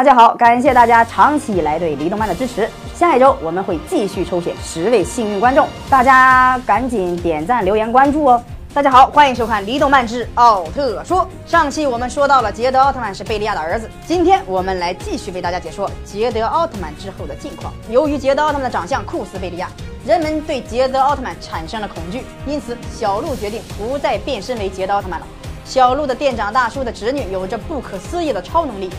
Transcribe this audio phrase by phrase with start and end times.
[0.00, 2.66] 大家好，感谢大家长期以来对离动漫的支持。
[2.94, 8.42] 下一周我们会继续抽选十位幸运观众，大家赶紧点赞、留言、关注哦。
[8.72, 11.28] 大家好，欢迎收看《离动漫之奥特说》。
[11.50, 17.70] 上期我们说到了捷德奥特曼是贝利亚的儿子，今天我们来继续为大家解说捷德奥特曼之后的近况。
[17.90, 19.68] 由于捷德奥特曼的长相酷似贝利亚，
[20.06, 25.26] 人们对捷德奥特曼产生了恐惧，因此小鹿决定不再变身为捷德奥特曼了。
[25.62, 28.90] 小鹿的店长大叔的侄女有着不可思议的超能力，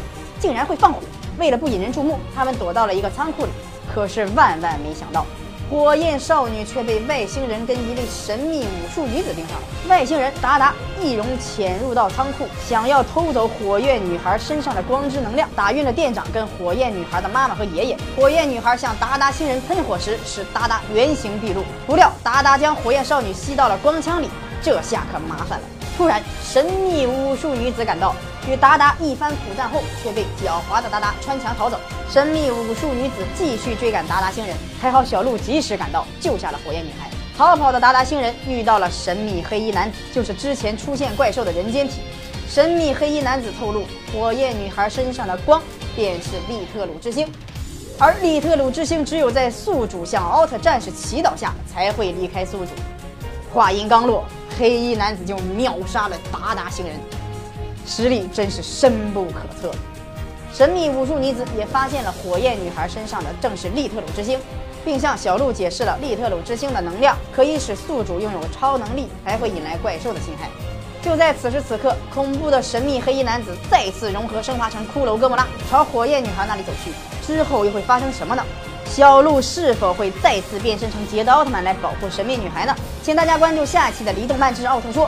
[0.41, 0.99] 竟然会放火。
[1.37, 3.51] 为了不引人注目，他们躲到了一个仓库里。
[3.93, 5.25] 可是万万没想到。
[5.69, 9.63] 火焰少女却被外星人跟一位神秘武术女子盯上了。
[9.87, 17.97] 外星人达达易容潜入到仓库，想要偷走火焰女孩身上的光之能量，打晕了店长跟火焰女孩的妈妈和爷爷。
[18.17, 21.63] 火焰女孩向达达星人喷火时，使达达原形毕露。
[21.87, 24.29] 不料达达将火焰少女吸到了光枪里，
[24.61, 25.65] 这下可麻烦了。
[26.01, 28.15] 突然，神秘武术女子赶到。
[28.49, 31.79] 与达达一番苦战后，却被狡猾的达达穿墙逃走。
[32.09, 37.07] 神秘武术女子继续追赶达达星人，还好小鹿及时赶到，救下了火焰女孩。
[37.37, 42.01] 逃跑的达达星人遇到了神秘黑衣男子，就是之前出现怪兽的人间体。
[42.49, 45.61] 神秘黑衣男子透露，火焰女孩身上的光
[45.95, 47.31] 便是利特鲁之星，
[47.99, 52.71] 而利特鲁之星只有在宿主向奥特战士祈祷下才会离开宿主。
[53.53, 54.23] 话音刚落，
[54.57, 56.95] 黑衣男子就秒杀了达达星人。
[57.85, 59.71] 实力真是深不可测。
[60.53, 64.39] 神秘武术女子也发现了火焰女孩身上的正是利特鲁之星，
[64.85, 70.49] 并向小鹿解释了利特鲁之星的能量可以使宿主拥有超能力，还会引来怪兽的侵害。
[71.01, 76.91] 就在此时此刻，恐怖的神秘黑衣男子再次融合升华成骷髅哥莫拉，朝火焰女孩那里走去。
[77.25, 78.45] 之后又会发生什么呢？
[78.93, 82.75] 小鹿是否会再次变身成捷德奥特曼来保护神秘女孩呢？
[83.01, 85.05] 请大家关注下期的《离动漫之奥特说》，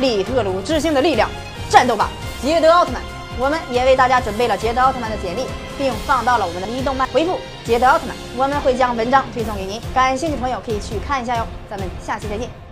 [0.00, 1.28] 利特鲁之星的力量。
[1.68, 2.08] 战斗吧，
[2.40, 3.02] 捷德奥特曼！
[3.38, 5.44] 我们也为大家准备了捷德奥特曼的简历，
[5.76, 9.78] 并放到了我们的离动漫回复“捷德奥特曼”，我们会将文章推送给您。
[9.92, 11.46] 感兴趣的朋友可以去看一下哟。
[11.68, 12.65] 咱们下期再见。